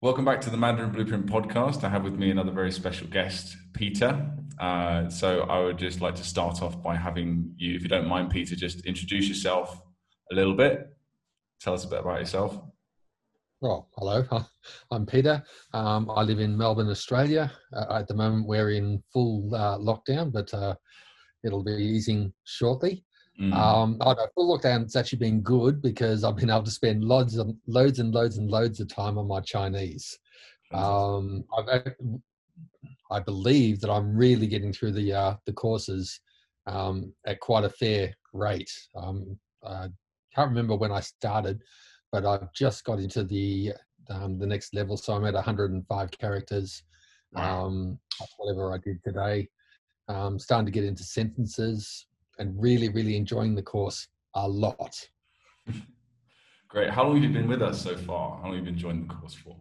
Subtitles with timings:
[0.00, 1.82] Welcome back to the Mandarin Blueprint podcast.
[1.82, 4.30] I have with me another very special guest, Peter.
[4.60, 8.06] Uh, so I would just like to start off by having you, if you don't
[8.06, 9.82] mind, Peter, just introduce yourself
[10.30, 10.86] a little bit.
[11.60, 12.60] Tell us a bit about yourself.
[13.60, 14.24] Well, hello.
[14.92, 15.42] I'm Peter.
[15.74, 17.50] Um, I live in Melbourne, Australia.
[17.74, 20.76] Uh, at the moment, we're in full uh, lockdown, but uh,
[21.42, 23.04] it'll be easing shortly.
[23.40, 23.54] Mm.
[23.54, 27.36] Um, I know full lockdown's actually been good because I've been able to spend loads
[27.36, 30.18] and loads and loads and loads of time on my Chinese.
[30.72, 31.94] Um, I've,
[33.10, 36.20] I believe that I'm really getting through the uh, the courses
[36.66, 38.70] um, at quite a fair rate.
[38.96, 39.88] Um, I
[40.34, 41.62] can't remember when I started,
[42.10, 43.72] but I've just got into the
[44.10, 46.82] um, the next level, so I'm at 105 characters.
[47.36, 47.98] Um,
[48.38, 49.48] whatever I did today.
[50.08, 52.06] Um, starting to get into sentences
[52.38, 55.08] and really, really enjoying the course a lot.
[56.68, 56.90] Great.
[56.90, 58.36] How long have you been with us so far?
[58.36, 59.56] How long have you been enjoying the course for?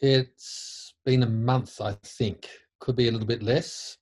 [0.00, 2.48] It's been a month, I think.
[2.80, 3.96] Could be a little bit less.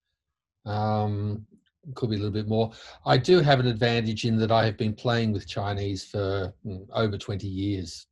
[0.67, 1.47] Um,
[1.95, 2.72] could be a little bit more.
[3.06, 6.87] I do have an advantage in that I have been playing with Chinese for mm,
[6.92, 8.06] over 20 years,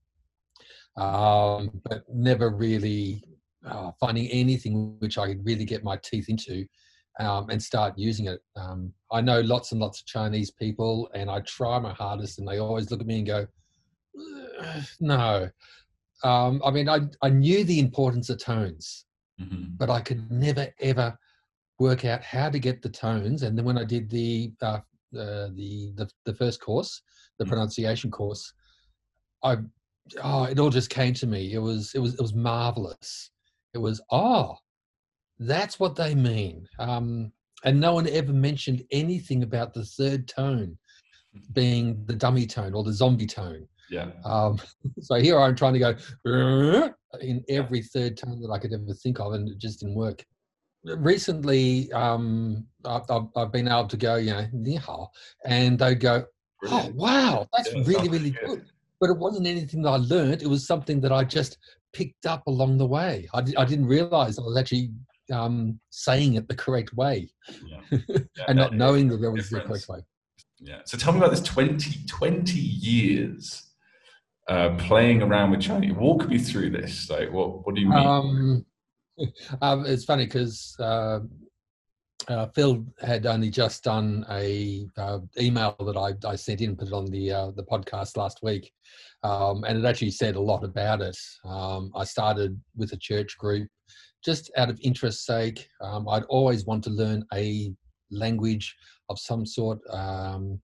[0.96, 3.24] um, but never really
[3.66, 6.66] uh, finding anything which I could really get my teeth into
[7.18, 8.40] um, and start using it.
[8.56, 12.46] Um, I know lots and lots of Chinese people, and I try my hardest, and
[12.46, 13.46] they always look at me and go,
[15.00, 15.48] "No."
[16.24, 19.06] Um, I mean, I I knew the importance of tones,
[19.40, 19.74] mm-hmm.
[19.76, 21.16] but I could never ever
[21.78, 23.42] work out how to get the tones.
[23.42, 24.80] And then when I did the uh,
[25.16, 27.02] uh, the, the the first course,
[27.38, 27.50] the mm-hmm.
[27.50, 28.52] pronunciation course,
[29.42, 29.56] I
[30.22, 31.52] oh, it all just came to me.
[31.52, 33.30] It was it was it was marvelous.
[33.74, 34.56] It was oh,
[35.38, 36.66] that's what they mean.
[36.78, 37.32] Um,
[37.64, 40.78] and no one ever mentioned anything about the third tone
[41.52, 43.66] being the dummy tone or the zombie tone.
[43.90, 44.10] Yeah.
[44.24, 44.58] Um,
[45.00, 49.20] so here I'm trying to go in every third tone that I could ever think
[49.20, 50.24] of, and it just didn't work.
[50.84, 53.02] Recently, um, I've,
[53.36, 55.08] I've, been able to go, you know, nihao,
[55.44, 56.24] and they go,
[56.66, 58.46] oh, wow, that's yeah, really, really good.
[58.46, 58.64] good.
[59.00, 60.42] But it wasn't anything that I learned.
[60.42, 61.58] It was something that I just
[61.92, 63.28] picked up along the way.
[63.34, 64.90] I, I didn't realize I was actually
[65.32, 67.28] um, saying it the correct way
[67.66, 67.80] yeah.
[68.08, 70.00] Yeah, and not knowing that there was the correct way.
[70.60, 70.80] Yeah.
[70.84, 73.68] So tell me about this 20, 20 years
[74.48, 75.92] uh, playing around with Chinese.
[75.92, 77.08] Walk me through this.
[77.10, 77.98] Like, what, what do you mean?
[77.98, 78.66] Um,
[79.62, 81.20] um, it's funny because uh,
[82.28, 86.88] uh, Phil had only just done a uh, email that I, I, sent in, put
[86.88, 88.72] it on the uh, the podcast last week,
[89.22, 91.16] um, and it actually said a lot about it.
[91.44, 93.68] Um, I started with a church group
[94.24, 95.68] just out of interest sake.
[95.80, 97.72] Um, I'd always want to learn a
[98.10, 98.76] language
[99.08, 99.78] of some sort.
[99.90, 100.60] Um,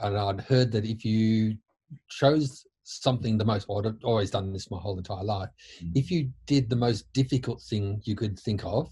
[0.00, 1.56] and I'd heard that if you
[2.08, 5.48] chose something the most, well, I'd always done this my whole entire life.
[5.82, 5.92] Mm-hmm.
[5.94, 8.90] If you did the most difficult thing you could think of,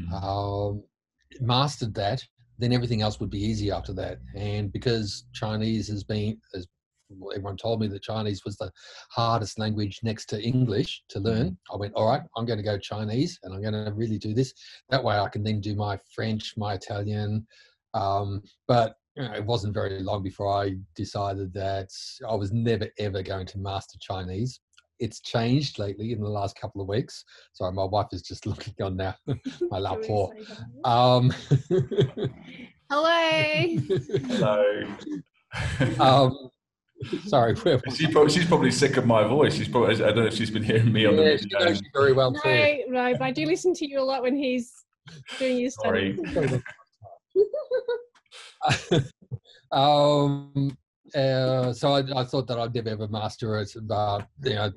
[0.00, 0.14] mm-hmm.
[0.14, 0.82] um,
[1.40, 2.24] mastered that,
[2.58, 4.18] then everything else would be easy after that.
[4.34, 6.66] And because Chinese has been, has
[7.34, 8.70] everyone told me that Chinese was the
[9.10, 11.46] hardest language next to English to learn.
[11.46, 11.74] Mm-hmm.
[11.74, 14.34] I went, all right, I'm going to go Chinese and I'm going to really do
[14.34, 14.52] this.
[14.90, 17.46] That way I can then do my French, my Italian.
[17.94, 21.88] Um, but you know, it wasn't very long before I decided that
[22.28, 24.60] I was never ever going to master Chinese.
[25.00, 27.24] It's changed lately in the last couple of weeks.
[27.52, 29.14] Sorry, my wife is just looking on now.
[29.70, 30.30] my laptop.
[30.84, 31.32] Um,
[32.90, 33.66] Hello.
[34.28, 34.84] Hello.
[36.00, 36.50] um,
[37.26, 39.54] Sorry, she's probably, she's probably sick of my voice.
[39.54, 41.74] She's probably I don't know if she's been hearing me on yeah, the video.
[41.74, 42.84] She very well no, too.
[42.88, 44.72] No, but I do listen to you a lot when he's
[45.38, 46.18] doing his Sorry.
[49.70, 50.76] um,
[51.14, 54.72] uh, so I, I, thought that I'd never ever master it, but you know,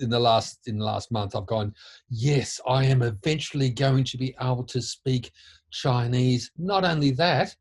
[0.00, 1.74] in the last in the last month, I've gone.
[2.10, 5.30] Yes, I am eventually going to be able to speak
[5.70, 6.50] Chinese.
[6.58, 7.54] Not only that,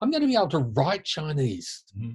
[0.00, 1.84] I'm going to be able to write Chinese.
[1.98, 2.14] Mm-hmm.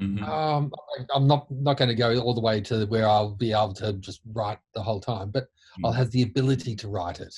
[0.00, 0.24] Mm-hmm.
[0.24, 0.72] Um,
[1.14, 3.92] I'm not not going to go all the way to where I'll be able to
[3.94, 5.86] just write the whole time, but mm-hmm.
[5.86, 7.34] I'll have the ability to write it.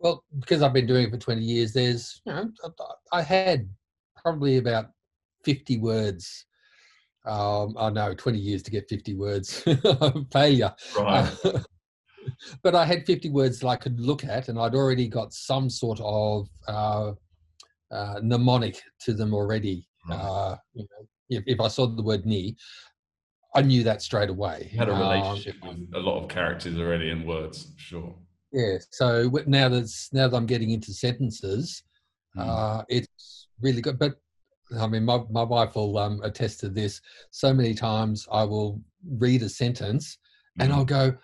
[0.00, 2.50] Well, because I've been doing it for 20 years, there's you know
[3.12, 3.68] I had
[4.16, 4.86] probably about
[5.44, 6.46] 50 words.
[7.24, 9.64] Um, I know 20 years to get 50 words,
[10.32, 10.74] failure.
[10.98, 11.32] Right.
[12.64, 15.70] but I had 50 words that I could look at, and I'd already got some
[15.70, 17.12] sort of uh,
[17.92, 19.86] uh, mnemonic to them already.
[20.08, 20.16] Right.
[20.18, 22.56] Uh, you know, if, if I saw the word knee,
[23.54, 24.72] I knew that straight away.
[24.76, 28.14] Had a um, relationship um, with a lot of characters already in words, sure.
[28.52, 28.78] Yeah.
[28.90, 31.82] So now that's now that I'm getting into sentences,
[32.36, 32.46] mm.
[32.46, 33.98] uh, it's really good.
[33.98, 34.14] But
[34.78, 37.00] I mean, my my wife will um, attest to this.
[37.30, 38.80] So many times I will
[39.18, 40.18] read a sentence,
[40.58, 40.64] mm.
[40.64, 41.14] and I'll go,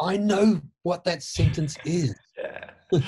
[0.00, 2.14] I know what that sentence is.
[2.38, 2.70] Yeah.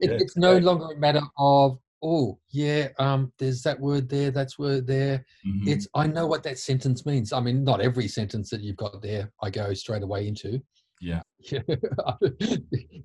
[0.00, 4.30] It, Yeah, it's no longer a matter of oh yeah, um, there's that word there,
[4.30, 5.24] that's word there.
[5.46, 5.66] Mhm.
[5.66, 7.32] It's I know what that sentence means.
[7.32, 10.62] I mean, not every sentence that you've got there, I go straight away into.
[11.00, 11.20] Yeah.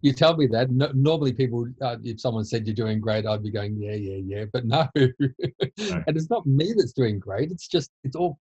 [0.02, 0.70] you tell me that.
[0.72, 4.20] No, normally, people, uh, if someone said you're doing great, I'd be going, yeah, yeah,
[4.26, 4.46] yeah.
[4.54, 7.52] But no, and it's not me that's doing great.
[7.52, 8.40] It's just, it's all,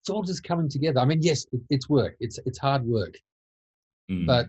[0.00, 0.98] it's all just coming together.
[0.98, 2.16] I mean, yes, it, it's work.
[2.18, 3.14] It's it's hard work,
[4.10, 4.26] Mm.
[4.26, 4.48] but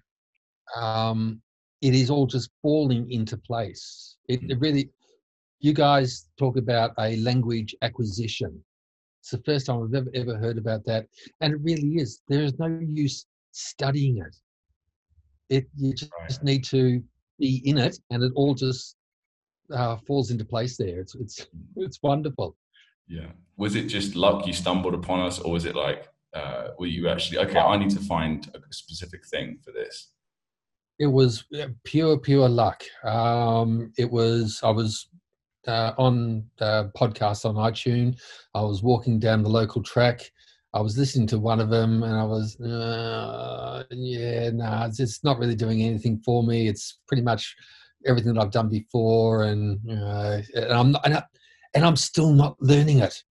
[0.82, 1.42] um,
[1.82, 4.16] it is all just falling into place.
[4.30, 4.90] It, it really,
[5.60, 8.64] you guys talk about a language acquisition.
[9.22, 11.08] It's the first time I've ever ever heard about that,
[11.42, 12.22] and it really is.
[12.28, 14.36] There is no use studying it.
[15.50, 16.44] It you just Right.
[16.44, 17.04] need to
[17.40, 18.96] be in it, and it all just
[19.74, 21.00] uh, falls into place there.
[21.02, 22.56] It's it's it's wonderful.
[23.08, 23.32] Yeah.
[23.58, 27.10] Was it just luck you stumbled upon us, or was it like, uh, were you
[27.10, 27.60] actually okay?
[27.60, 30.12] I need to find a specific thing for this.
[31.00, 33.70] it was uh, pure pure luck um
[34.04, 34.92] it was i was
[35.68, 38.20] uh, on the podcast on itunes.
[38.56, 40.32] I was walking down the local track.
[40.74, 45.24] I was listening to one of them and i was uh, yeah nah it's, it's
[45.24, 46.68] not really doing anything for me.
[46.68, 47.56] It's pretty much
[48.06, 51.24] everything that i've done before and uh, and i'm not, and, I,
[51.74, 53.22] and i'm still not learning it.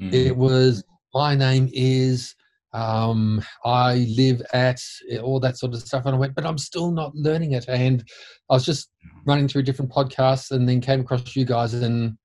[0.00, 0.12] Mm.
[0.12, 0.84] it was
[1.14, 2.34] my name is
[2.76, 4.78] um i live at
[5.10, 7.64] eh, all that sort of stuff and i went but i'm still not learning it.
[7.68, 8.04] And
[8.50, 8.90] i was just
[9.24, 12.18] running through different podcasts and then came across you guys and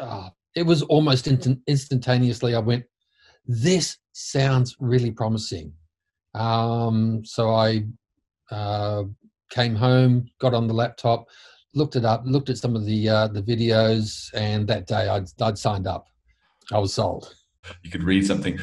[0.00, 2.84] uh, it was almost instant, instantaneously i went
[3.46, 5.72] this sounds really promising.
[6.34, 7.84] Um so i
[8.50, 9.02] uh
[9.50, 11.26] came home got on the laptop
[11.74, 15.26] looked it up looked at some of the uh the videos and that day i'd,
[15.42, 16.06] I'd signed up.
[16.72, 17.34] I was sold.
[17.82, 18.58] You could read something.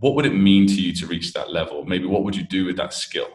[0.00, 1.84] What would it mean to you to reach that level?
[1.84, 3.28] Maybe what would you do with that skill?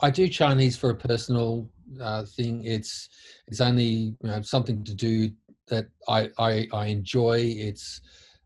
[0.00, 1.68] I do Chinese for a personal
[2.00, 2.64] uh, thing.
[2.64, 3.08] It's
[3.46, 5.30] it's only you know, something to do
[5.68, 7.54] that I I, I enjoy.
[7.56, 8.00] It's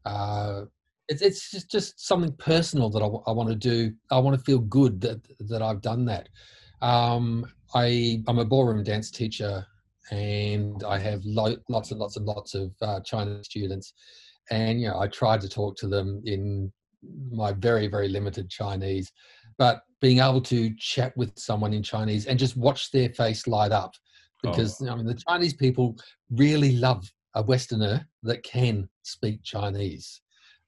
[0.04, 0.62] uh,
[1.08, 3.92] it's it's just, just something personal that I, want to do.
[4.10, 6.28] I want to feel good that that I've done that.
[6.82, 9.66] Um, I I'm a ballroom dance teacher,
[10.10, 13.94] and I have lo- lots and lots and lots of uh, Chinese students,
[14.50, 16.72] and you know I try to talk to them in
[17.30, 19.10] my very very limited Chinese
[19.58, 23.72] but being able to chat with someone in Chinese and just watch their face light
[23.72, 23.92] up
[24.42, 25.96] because I mean the Chinese people
[26.30, 30.20] really love a Westerner that can speak Chinese.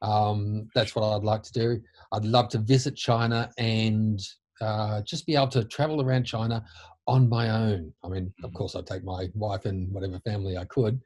[0.03, 1.81] Um, that's what I'd like to do.
[2.13, 4.21] I'd love to visit China and
[4.61, 6.65] uh, just be able to travel around China
[7.07, 7.93] on my own.
[8.03, 8.55] I mean, of Mhm.
[8.55, 11.01] course, I'd take my wife and whatever family I could,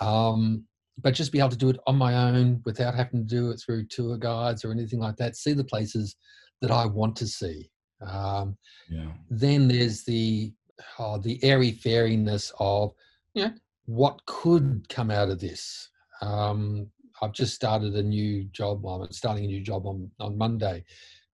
[0.00, 0.66] um,
[1.02, 3.60] but just be able to do it on my own without having to do it
[3.64, 5.36] through tour guides or anything like that.
[5.36, 6.16] See the places
[6.60, 7.70] that I want to see.
[8.00, 8.56] Um,
[8.88, 9.12] Yeah.
[9.30, 10.52] then there's the
[10.98, 12.92] oh, the airy fairiness of
[13.34, 13.52] you know
[13.86, 15.88] what could come out of this.
[16.20, 16.88] Um,
[17.20, 18.86] I've just started a new job.
[18.86, 20.84] I'm starting a new job on on Monday,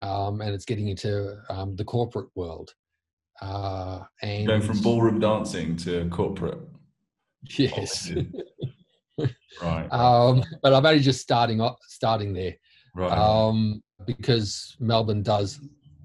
[0.03, 2.75] um, and it's getting into um, the corporate world.
[3.43, 6.61] Uh, and Going from ballroom dancing to corporate.
[7.59, 8.11] yes,
[9.63, 9.87] Right.
[9.93, 12.55] um, but I'm only just starting up, starting there.
[12.95, 13.13] right.
[13.17, 15.61] um, because Melbourne does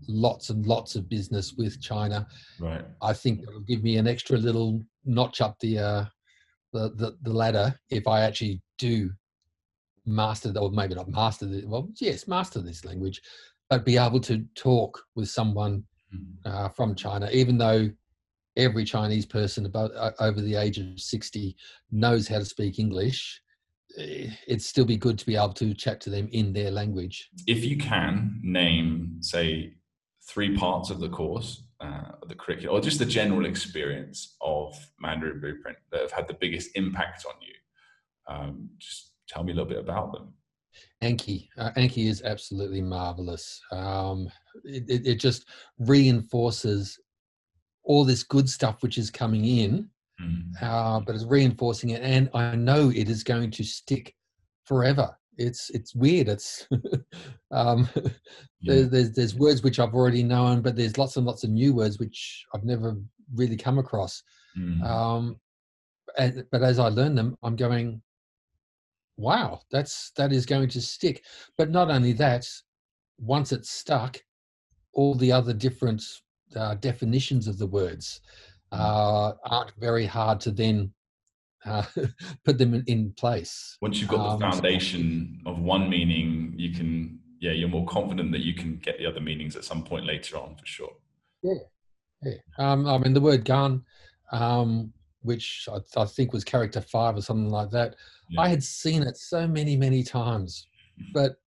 [0.08, 2.28] lots and lots of business with China.
[2.60, 2.86] right.
[3.02, 6.06] I think it'll give me an extra little notch up the uh,
[6.74, 9.10] the, the the ladder if I actually do
[10.06, 13.22] master, or maybe not master the well, yes, master this language,
[13.70, 16.38] but be able to talk with someone Mhm.
[16.46, 17.88] uh, from China, even though
[18.58, 21.56] every Chinese person about uh, over the age of sixty
[21.92, 23.42] knows how to speak English.
[23.98, 27.30] eh, It'd still be good to be able to chat to them in their language.
[27.48, 29.76] If you can name, say,
[30.28, 35.40] three parts of the course, uh, the curriculum, or just the general experience of Mandarin
[35.40, 37.54] Blueprint that have had the biggest impact on you,
[38.28, 40.34] um, just tell me a little bit about them.
[41.02, 41.48] Anki.
[41.58, 43.60] Uh, Anki is absolutely marvelous.
[43.72, 44.30] Um,
[44.64, 45.46] it, it, it just
[45.80, 47.00] reinforces
[47.90, 49.90] all this good stuff which is coming in,
[50.22, 50.52] Mm.
[50.62, 54.14] uh, but it's reinforcing it, and I know it is going to stick
[54.66, 55.18] forever.
[55.38, 56.28] It's it's weird.
[56.28, 56.68] It's
[57.52, 58.74] um, Yeah.
[58.74, 61.74] there's, there's there's words which I've already known, but there's lots and lots of new
[61.74, 62.98] words which I've never
[63.34, 64.22] really come across.
[64.58, 64.84] Mm.
[64.84, 65.40] Um,
[66.18, 68.02] and, but as I learn them, I'm going,
[69.16, 71.24] wow, that's that is going to stick.
[71.58, 72.46] But not only that,
[73.18, 74.22] once it's stuck,
[74.94, 76.04] all the other different
[76.56, 78.22] uh, definitions of the words
[78.72, 80.92] uh, aren't very hard to then
[81.66, 81.84] uh,
[82.46, 83.78] put them in, in place.
[83.82, 88.32] Once you've got Um, the foundation of one meaning, you can, yeah, you're more confident
[88.32, 90.94] that you can get the other meanings at some point later on for sure.
[91.44, 92.34] Yeah.
[92.58, 93.84] Um, I mean, the word gun,
[94.32, 97.96] um, which I, I think was character five or something like that,
[98.30, 98.42] Yeah.
[98.42, 100.68] I had seen it so many, many times,
[101.14, 101.38] but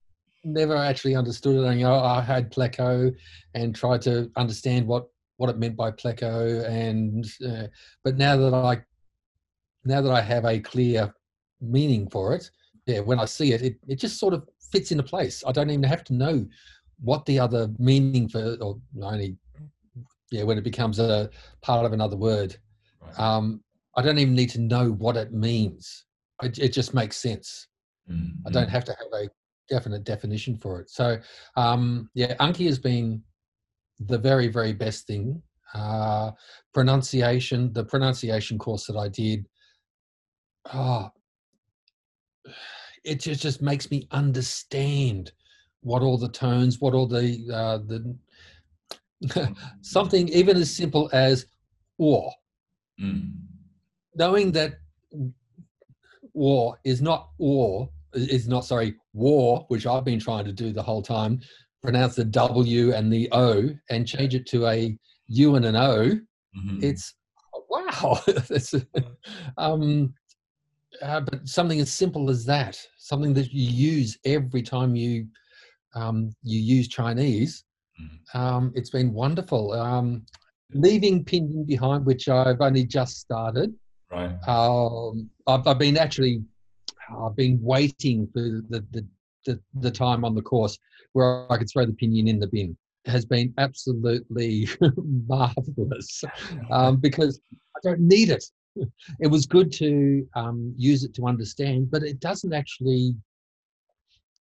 [0.44, 1.68] never actually understood it.
[1.68, 3.14] And, you know, I had pleco
[3.54, 5.06] and tried to understand what,
[5.36, 6.64] what it meant by pleco.
[6.68, 7.68] And, uh,
[8.04, 8.82] but now that I,
[9.84, 11.12] now that I have a clear
[11.60, 12.50] meaning for it,
[12.86, 15.44] yeah, when I see it, it, it just sort of fits into place.
[15.46, 16.46] I don't even have to know
[17.00, 19.36] what the other meaning for, or only,
[20.30, 21.30] yeah, when it becomes a
[21.62, 22.56] part of another word.
[23.00, 23.18] Right.
[23.18, 23.62] Um,
[23.96, 26.04] I don't even need to know what it means.
[26.42, 27.68] It, it just makes sense.
[28.10, 28.70] Mm, I don't mm.
[28.70, 29.28] have to have a
[29.68, 30.90] definite definition for it.
[30.90, 31.18] So,
[31.56, 33.22] um, yeah, Anki has been
[34.00, 35.42] the very, very best thing.
[35.74, 36.32] Uh,
[36.74, 39.46] pronunciation, the pronunciation course that I did,
[40.72, 41.10] oh,
[43.04, 45.32] it just, just makes me understand
[45.80, 48.16] what all the tones, what all the uh, the
[49.80, 51.46] something even as simple as
[51.98, 52.32] or
[53.00, 53.32] Mm,
[54.14, 54.74] knowing that
[56.34, 60.82] war is not war is not sorry war which i've been trying to do the
[60.82, 61.40] whole time
[61.82, 64.96] pronounce the w and the o and change it to a
[65.28, 66.10] u and an o
[66.56, 66.82] mhm.
[66.82, 67.14] it's
[67.68, 68.74] wow it's,
[69.58, 70.12] um
[71.00, 75.26] uh, but something as simple as that something that you use every time you
[75.94, 77.64] um, you use chinese
[78.00, 78.40] Mhm.
[78.40, 80.24] um, it's been wonderful um,
[80.72, 83.74] leaving pinyin behind which i've only just started
[84.10, 84.36] right.
[84.48, 86.42] um, I've, I've been actually
[87.18, 89.06] I've been waiting for the, the
[89.46, 90.78] the the time on the course
[91.12, 92.76] where I could throw the pinyin in the bin.
[93.06, 94.68] Has been absolutely
[95.28, 96.22] marvelous
[96.70, 97.40] um, because
[97.76, 98.44] I don't need it.
[99.20, 103.14] It was good to um, use it to understand, but it doesn't actually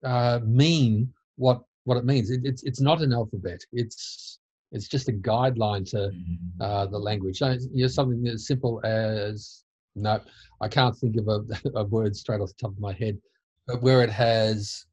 [0.04, 2.30] uh, mean what what it means.
[2.30, 3.61] It, it's it's not an alphabet.
[3.73, 4.38] It's
[4.73, 6.38] it's just a guideline to Mhm.
[6.61, 7.38] uh, the language.
[7.38, 9.62] So, you know, something as simple as
[9.96, 10.20] no,
[10.60, 11.40] I can't think of a,
[11.74, 13.18] a word straight off the top of my head,
[13.66, 14.86] but where it has,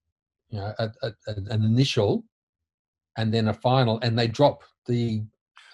[0.49, 2.23] you know, a, a, an initial
[3.17, 5.21] and then a final, and they drop the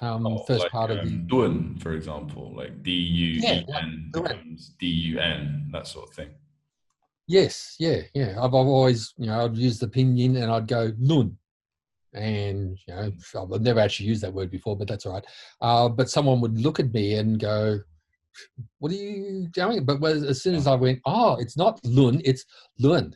[0.02, 1.12] um, Oh, first like, part of um, the.
[1.36, 4.10] Dun, for example, like D U E Dun.
[4.12, 6.30] becomes D U N, that sort of thing.
[7.28, 8.32] Yes, yeah, yeah.
[8.38, 11.38] I've, I've always, you know, I'd use the pinyin and I'd go nun.
[12.14, 15.26] And, you know, I've never actually used that word before, but that's all right.
[15.62, 17.80] Uh, but someone would look at me and go,
[18.80, 19.86] what are you doing?
[19.86, 22.46] But as soon as I went, oh, it's not lun, it's
[22.80, 23.16] lun.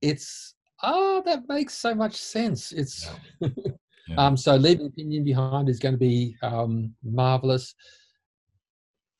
[0.00, 2.72] It's, oh, that makes so much sense.
[2.72, 3.08] It's,
[3.40, 4.16] Yeah.
[4.18, 7.74] um, so leaving opinion behind is going to be um, marvelous.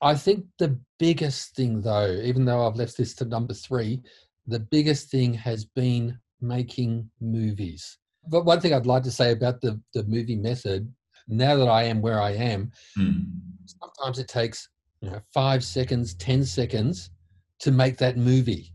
[0.00, 4.02] I think the biggest thing, though, even though I've left this to number three,
[4.48, 7.98] the biggest thing has been making movies.
[8.26, 10.92] But one thing I'd like to say about the, the movie method,
[11.28, 13.26] now that I am where I am, Mm.
[13.64, 14.68] sometimes it takes
[15.02, 17.10] you know five seconds, ten seconds
[17.60, 18.72] to make that movie,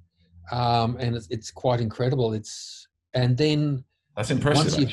[0.51, 2.33] um, and it's, it's quite incredible.
[2.33, 3.83] It's and then
[4.15, 4.91] That's impressive.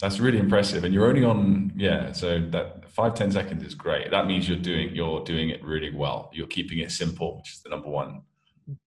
[0.00, 2.12] That's really impressive, and you're only on yeah.
[2.12, 4.10] So that five ten seconds is great.
[4.10, 6.30] That means you're doing you're doing it really well.
[6.32, 8.22] You're keeping it simple, which is the number one.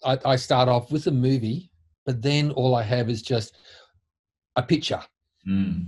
[0.03, 1.71] I, I start off with a movie,
[2.05, 3.57] but then all I have is just
[4.55, 5.01] a picture.
[5.47, 5.85] Mm.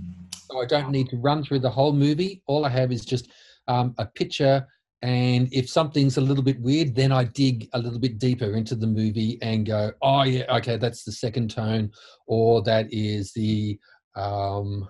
[0.50, 2.42] So I don't need to run through the whole movie.
[2.46, 3.28] All I have is just
[3.68, 4.66] um, a picture.
[5.02, 8.76] And if something's a little bit weird, then I dig a little bit deeper into
[8.76, 11.90] the movie and go, oh, yeah, okay, that's the second tone,
[12.28, 13.78] or that is the
[14.14, 14.88] um,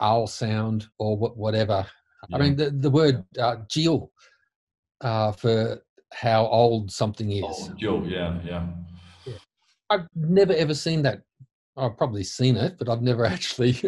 [0.00, 1.84] owl sound, or what, whatever.
[2.32, 4.12] I mean, the, the word uh, Jill
[5.00, 7.44] uh, for how old something is.
[7.44, 8.66] Oh, Jill, yeah, yeah.
[9.90, 11.22] I've never ever seen that.
[11.78, 13.80] I've probably seen it, but I've never actually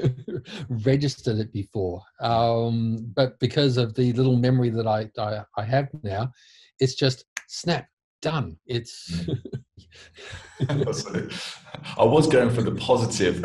[0.68, 2.02] registered it before.
[2.20, 6.30] Um, but because of the little memory that I, I, I have now,
[6.78, 7.88] it's just snap,
[8.22, 8.56] done.
[8.66, 9.28] It's
[10.68, 13.42] I was going for the positive.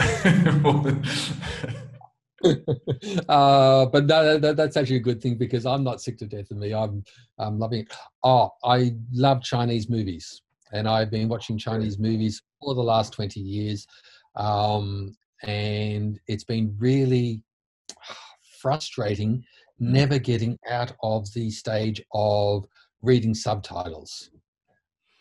[3.29, 6.51] uh, but no, that, that's actually a good thing because I'm not sick to death
[6.51, 6.73] of me.
[6.73, 7.03] I'm
[7.39, 7.93] I'm loving it.
[8.23, 13.39] Oh, I love Chinese movies, and I've been watching Chinese movies for the last twenty
[13.39, 13.87] years,
[14.35, 17.41] um, and it's been really
[18.61, 19.43] frustrating
[19.79, 22.65] never getting out of the stage of
[23.01, 24.29] reading subtitles.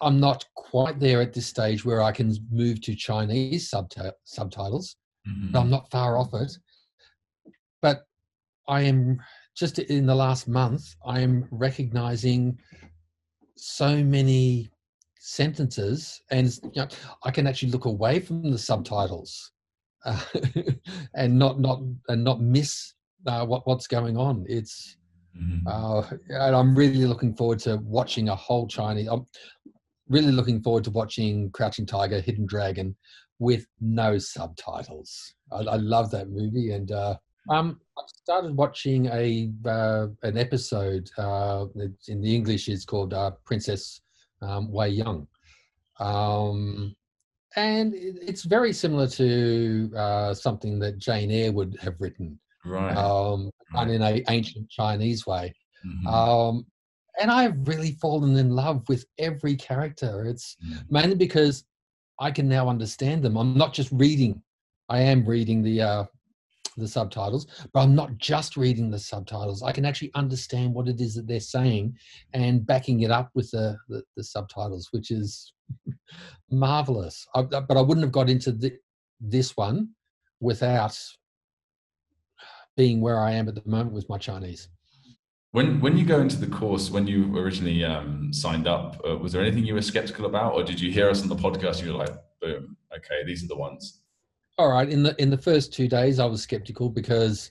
[0.00, 4.96] I'm not quite there at this stage where I can move to Chinese subti- subtitles
[5.26, 5.52] Mhm.
[5.52, 6.52] but I'm not far off it.
[7.80, 8.04] But
[8.68, 9.18] I am
[9.56, 12.58] just in the last month, I am recognizing
[13.56, 14.68] so many
[15.24, 16.88] sentences, and you know,
[17.24, 19.52] I can actually look away from the subtitles
[20.04, 20.20] uh,
[21.14, 22.92] and not not and not miss
[23.26, 24.44] uh, what what's going on.
[24.48, 24.96] It's
[25.36, 25.62] Mhm.
[25.66, 29.08] uh, and I'm really looking forward to watching a whole Chinese.
[29.08, 29.26] I'm
[30.08, 32.94] really looking forward to watching Crouching Tiger, Hidden Dragon
[33.40, 35.34] with no subtitles.
[35.50, 37.16] I, I love that movie, and uh,
[37.50, 41.10] um, I started watching a uh, an episode.
[41.18, 41.66] Uh,
[42.06, 44.02] in the English, it's called uh, Princess
[44.44, 45.26] um, Wei Young,
[46.00, 46.94] um,
[47.56, 52.96] and it's very similar to uh, something that Jane Eyre would have written Right.
[52.96, 53.88] um, right.
[53.90, 55.54] in a ancient Chinese way.
[55.86, 56.06] Mhm.
[56.06, 56.66] Um,
[57.20, 60.24] and I've really fallen in love with every character.
[60.26, 60.90] It's Mm.
[60.90, 61.64] mainly because
[62.18, 63.36] I can now understand them.
[63.36, 64.42] I'm not just reading.
[64.88, 66.04] I am reading the uh,
[66.80, 69.62] the subtitles, but I'm not just reading the subtitles.
[69.62, 71.96] I can actually understand what it is that they're saying
[72.32, 75.52] and backing it up with the the, the subtitles, which is
[76.50, 77.26] marvelous.
[77.34, 78.72] I, but I wouldn't have got into the,
[79.20, 79.90] this one
[80.40, 80.98] without
[82.76, 84.68] being where I am at the moment with my Chinese.
[85.52, 89.32] When when you go into the course, when you originally um, signed up, uh, was
[89.32, 91.94] there anything you were skeptical about, or did you hear us on the podcast you're
[91.94, 94.00] like, boom, okay, these are the ones?
[94.56, 94.88] All right.
[94.88, 97.50] In the in the first two days, I was skeptical because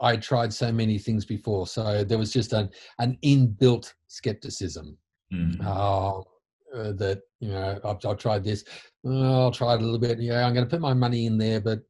[0.00, 1.66] I tried so many things before.
[1.66, 2.68] So there was just an
[2.98, 4.98] an inbuilt skepticism
[5.32, 5.64] Mm.
[5.64, 8.64] uh, uh, that you know I've, I've tried this.
[9.04, 10.20] Oh, I'll try it a little bit.
[10.20, 11.80] Yeah, I'm going to put my money in there, but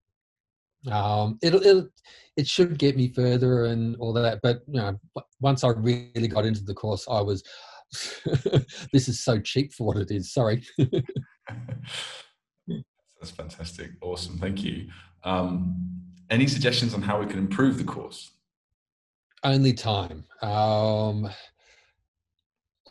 [0.90, 1.88] um, it'll, it'll
[2.36, 4.40] it should get me further and all that.
[4.42, 4.96] But you know,
[5.40, 7.42] once I really got into the course, I was.
[8.92, 10.32] this is so cheap for what it is.
[10.32, 10.64] Sorry.
[13.22, 13.92] That's fantastic.
[14.00, 14.36] Awesome.
[14.36, 14.88] Thank you.
[15.22, 15.76] Um,
[16.28, 18.32] any suggestions on how we can improve the course?
[19.44, 21.28] only time um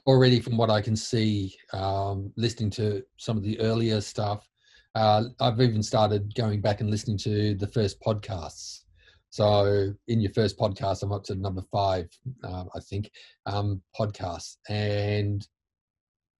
[0.05, 4.47] already from what i can see um listening to some of the earlier stuff
[4.95, 8.81] uh i've even started going back and listening to the first podcasts
[9.29, 12.09] so in your first podcast i'm up to number five
[12.43, 13.09] uh, i think
[13.45, 15.47] um podcasts and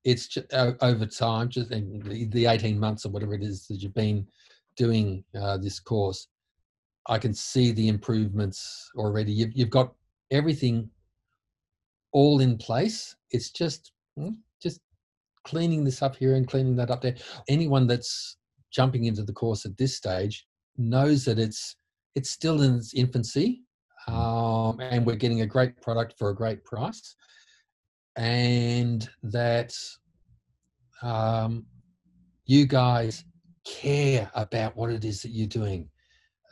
[0.03, 3.75] it's just over time just in the, the 18 months or whatever it is that
[3.75, 4.27] you've been
[4.75, 6.27] doing uh, this course
[7.07, 9.31] I can see the improvements already.
[9.31, 9.93] You've, you've got
[10.29, 10.89] everything
[12.11, 13.15] all in place.
[13.31, 14.81] It's just mm, just
[15.43, 17.15] cleaning this up here and cleaning that up there.
[17.47, 18.37] Anyone that's
[18.71, 20.45] jumping into the course at this stage
[20.77, 21.75] knows that it's
[22.15, 23.61] it's still in its infancy,
[24.07, 27.15] um, and we're getting a great product for a great price,
[28.17, 29.73] and that
[31.01, 31.65] um,
[32.45, 33.23] you guys
[33.65, 35.89] care about what it is that you're doing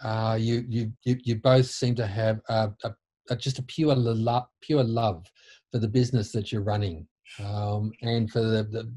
[0.03, 2.91] uh, you, you you you both seem to have a, a,
[3.29, 5.25] a just a pure love, pure love
[5.71, 7.05] for the business that you're running,
[7.43, 8.91] um, and for the, the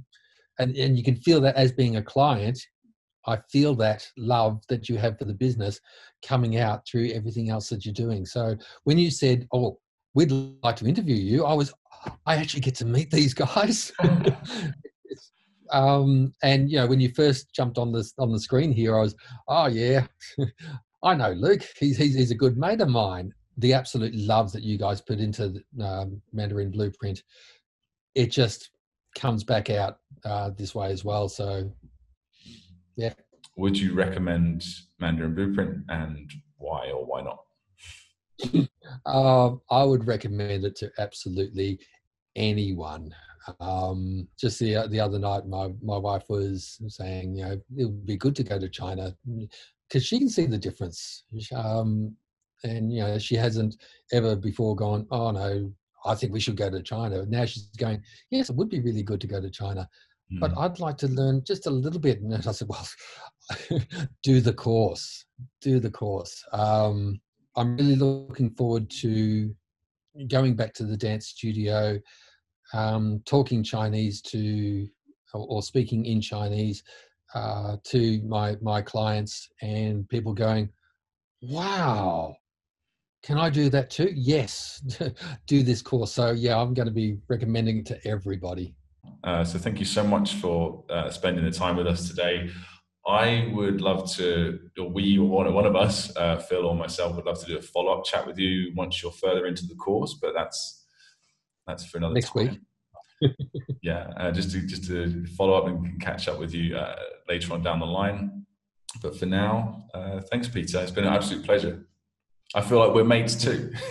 [0.59, 2.59] and and you can feel that as being a client.
[3.25, 5.81] I feel that love that you have for the business
[6.27, 8.27] coming out through everything else that you're doing.
[8.27, 9.79] So when you said, "Oh,
[10.15, 11.73] we'd like to interview you," I was,
[12.27, 13.93] I actually get to meet these guys.
[15.73, 19.01] Um, and you know, when you first jumped on this on the screen here, I
[19.01, 19.15] was,
[19.49, 20.07] oh yeah,
[21.03, 21.67] I know Luke.
[21.79, 23.33] He's, he's he's a good mate of mine.
[23.57, 27.23] The absolute love that you guys put into the, um, Mandarin Blueprint,
[28.15, 28.71] it just
[29.15, 31.29] comes back out uh, this way as well.
[31.29, 31.73] So
[32.97, 33.15] yeah.
[33.57, 34.65] Would you recommend
[35.01, 37.39] Mandarin Blueprint and why or why not?
[39.07, 41.79] Uh, I would recommend it to absolutely
[42.37, 43.15] anyone.
[43.61, 48.07] Um, just the the other night, my my wife was saying, you know, it would
[48.07, 49.17] be good to go to China
[49.89, 51.25] because she can see the difference.
[51.55, 52.17] Um,
[52.65, 53.77] and you know, she hasn't
[54.13, 55.73] ever before gone, oh no,
[56.05, 57.25] I think we should go to China.
[57.27, 59.89] Now she's going, yes, it would be really good to go to China,
[60.41, 60.59] but Mm.
[60.59, 62.21] I'd like to learn just a little bit.
[62.21, 62.87] And I said, well,
[64.23, 65.25] do the course,
[65.61, 66.43] do the course.
[66.53, 67.21] Um,
[67.57, 69.55] I'm really looking forward to
[70.29, 71.99] going back to the dance studio,
[72.73, 74.89] um, talking Chinese to,
[75.35, 76.83] or, speaking in Chinese
[77.35, 80.69] uh, to my my clients, and people going,
[81.43, 82.37] "Wow,
[83.23, 84.83] can I do that too?" Yes,
[85.47, 86.13] do this course.
[86.13, 88.75] So yeah, I'm going to be recommending it to everybody.
[89.25, 92.51] Uh, so thank you so much for uh, spending the time with us today.
[93.07, 97.17] I would love to, or we, or one, one of us, uh, Phil or myself,
[97.17, 99.75] would love to do a follow up chat with you once you're further into the
[99.75, 100.15] course.
[100.21, 100.85] But that's
[101.67, 102.61] that's for another Next time.
[103.21, 103.33] week.
[103.83, 106.97] yeah, uh, just to just to follow up and catch up with you uh,
[107.29, 108.47] later on down the line.
[109.01, 110.81] But for now, uh, thanks, Peter.
[110.81, 111.87] It's been an absolute pleasure.
[112.55, 113.73] I feel like we're mates too.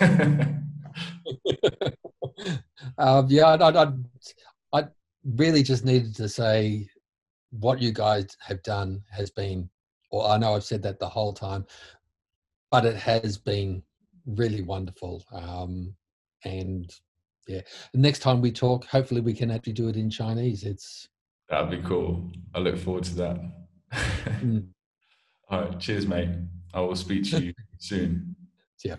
[2.98, 3.92] um, yeah, I, I, I,
[4.72, 4.84] I
[5.24, 6.88] really just needed to say
[7.58, 9.68] what you guys have done has been,
[10.10, 11.64] or I know I've said that the whole time,
[12.70, 13.82] but it has been
[14.26, 15.22] really wonderful.
[15.32, 15.94] Um,
[16.44, 16.92] and
[17.46, 17.60] yeah,
[17.94, 20.64] next time we talk, hopefully we can actually do it in Chinese.
[20.64, 21.08] It's
[21.48, 22.30] that'd be cool.
[22.54, 23.40] I look forward to that.
[23.92, 24.66] mm.
[25.50, 26.30] All right, cheers, mate.
[26.72, 28.34] I will speak to you soon.
[28.82, 28.96] Yeah.